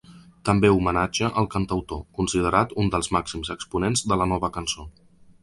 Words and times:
També 0.49 0.69
homenatja 0.77 1.29
el 1.41 1.47
cantautor, 1.55 2.01
considerat 2.21 2.73
un 2.85 2.91
dels 2.97 3.11
màxims 3.19 3.53
exponents 3.57 4.05
de 4.13 4.19
la 4.23 4.29
Nova 4.35 4.53
cançó. 4.59 4.89